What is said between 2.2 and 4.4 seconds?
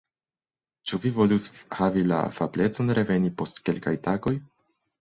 afablecon reveni post kelkaj tagoj?